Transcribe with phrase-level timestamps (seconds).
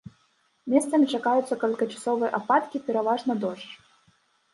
[0.73, 3.69] Месцамі чакаюцца кароткачасовыя ападкі, пераважна дождж.